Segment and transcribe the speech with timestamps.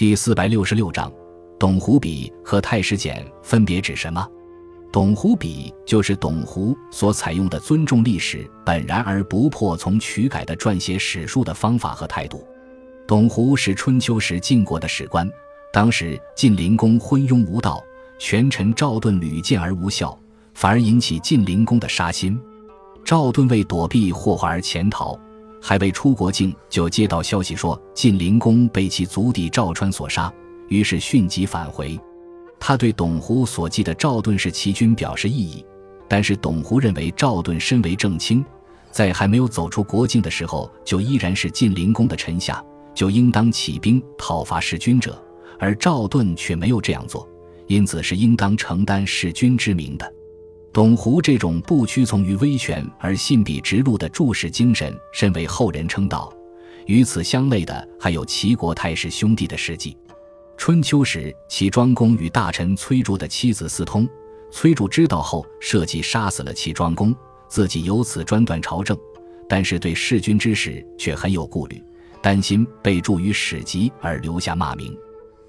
[0.00, 1.12] 第四百六十六章，
[1.58, 4.26] 董狐笔和太史简分别指什么？
[4.90, 12.42] 董狐笔就是董狐所采用的尊重历史本然而不破从曲改的撰写史书的方法和态度。
[13.06, 15.30] 董狐是春秋时晋国的史官，
[15.70, 17.84] 当时晋灵公昏庸无道，
[18.18, 20.18] 权臣赵盾屡谏而无效，
[20.54, 22.40] 反而引起晋灵公的杀心。
[23.04, 25.20] 赵盾为躲避祸患而潜逃。
[25.60, 30.32] 还未出国境，就接到消息说晋灵公被其族弟赵川所杀，
[30.68, 31.98] 于是迅即返回。
[32.58, 35.64] 他对董狐所记的赵盾是齐军表示异议，
[36.08, 38.44] 但是董狐认为赵盾身为正卿，
[38.90, 42.62] 在还没有走出国境的时候就依然是晋灵公的臣下，
[42.94, 45.22] 就应当起兵讨伐弑君者，
[45.58, 47.28] 而赵盾却没有这样做，
[47.66, 50.14] 因此是应当承担弑君之名的。
[50.72, 56.32] 董狐这种不屈从于威权而信笔直录的注释精神，甚为后人称道。
[56.86, 59.96] 与此相类的，还有齐国太史兄弟的事迹。
[60.56, 64.08] 春秋时，齐庄公与大臣崔杼的妻子私通，
[64.52, 67.12] 崔杼知道后，设计杀死了齐庄公，
[67.48, 68.96] 自己由此专断朝政。
[69.48, 71.82] 但是对弑君之事却很有顾虑，
[72.22, 74.96] 担心被注于史籍而留下骂名。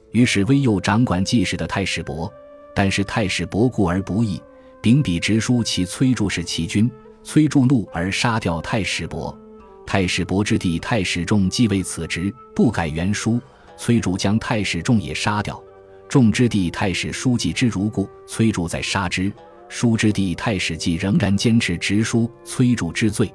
[0.09, 2.31] 于是威诱掌管记事的太史伯，
[2.75, 4.41] 但是太史伯固而不义。
[4.81, 6.89] 秉笔直书其崔杼是齐君，
[7.23, 9.37] 崔杼怒而杀掉太史伯。
[9.85, 13.39] 太史伯之弟太史仲既为此职，不改原书。
[13.77, 15.61] 崔杼将太史仲也杀掉。
[16.09, 19.31] 仲之弟太史书记之如故，崔杼再杀之。
[19.69, 23.31] 书之弟太史季仍然坚持直书崔杼之罪。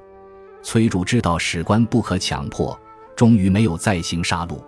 [0.65, 2.77] 崔杼知道史官不可强迫，
[3.15, 4.61] 终于没有再行杀戮。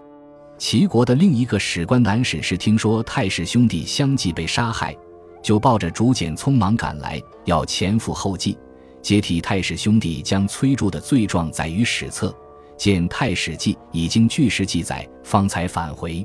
[0.59, 4.97] 齐国的另一个史官南史是听说太史兄弟相继被杀害。
[5.43, 8.57] 就抱着竹简匆忙赶来，要前赴后继，
[9.01, 12.35] 接替太史兄弟将崔杼的罪状载于史册。
[12.77, 16.25] 见《太史记》已经据实记载，方才返回。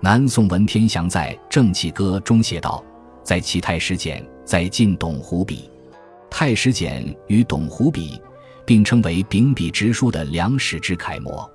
[0.00, 2.84] 南宋文天祥在《正气歌》中写道
[3.22, 5.70] ：“在其太史简，在晋董狐笔。
[6.28, 8.20] 太史简与董狐笔
[8.66, 11.48] 并称为秉笔直书的良史之楷模。”